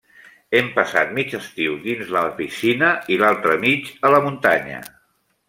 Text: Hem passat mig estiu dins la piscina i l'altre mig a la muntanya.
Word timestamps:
Hem 0.59 0.69
passat 0.77 1.11
mig 1.17 1.35
estiu 1.39 1.75
dins 1.83 2.09
la 2.15 2.23
piscina 2.39 2.91
i 3.17 3.21
l'altre 3.25 3.59
mig 3.67 3.93
a 4.09 4.13
la 4.17 4.25
muntanya. 4.27 4.83